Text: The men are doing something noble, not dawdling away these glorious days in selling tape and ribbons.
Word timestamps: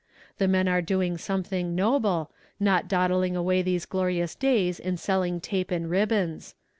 The 0.39 0.47
men 0.47 0.67
are 0.67 0.81
doing 0.81 1.19
something 1.19 1.75
noble, 1.75 2.31
not 2.59 2.87
dawdling 2.87 3.35
away 3.35 3.61
these 3.61 3.85
glorious 3.85 4.33
days 4.33 4.79
in 4.79 4.97
selling 4.97 5.39
tape 5.39 5.69
and 5.69 5.87
ribbons. 5.91 6.55